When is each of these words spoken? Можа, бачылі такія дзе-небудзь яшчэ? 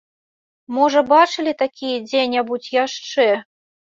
Можа, 0.77 0.99
бачылі 1.11 1.53
такія 1.63 1.97
дзе-небудзь 2.09 2.75
яшчэ? 2.85 3.29